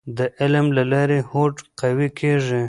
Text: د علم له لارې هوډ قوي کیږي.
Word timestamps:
د 0.17 0.19
علم 0.39 0.65
له 0.77 0.83
لارې 0.91 1.19
هوډ 1.29 1.55
قوي 1.81 2.09
کیږي. 2.19 2.59